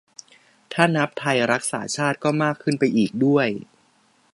[0.73, 3.47] ถ้านับไทยรักษาชาติก็มากขึ้นไปอีกด้วย